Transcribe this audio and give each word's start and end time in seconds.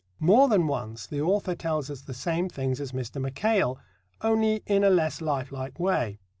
More 0.19 0.47
than 0.49 0.65
once 0.65 1.05
the 1.05 1.21
author 1.21 1.53
tells 1.53 1.91
us 1.91 2.01
the 2.01 2.15
same 2.15 2.49
things 2.49 2.81
as 2.81 2.91
Mr. 2.91 3.21
Mackail, 3.21 3.77
only 4.21 4.63
in 4.65 4.83
a 4.83 4.89
less 4.89 5.21
life 5.21 5.51
like 5.51 5.79
way. 5.79 6.17